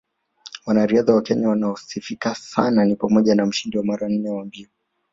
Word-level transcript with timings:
Wanariadha 0.65 1.15
wa 1.15 1.21
Kenya 1.21 1.49
wanaosifika 1.49 2.35
sana 2.35 2.85
ni 2.85 2.95
pamoja 2.95 3.35
na 3.35 3.45
mshindi 3.45 3.81
mara 3.83 4.09
nne 4.09 4.29
wa 4.29 4.45
mbio 4.45 4.67